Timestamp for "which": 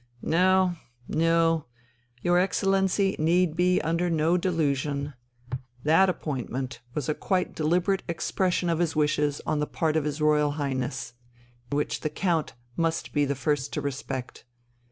11.69-11.99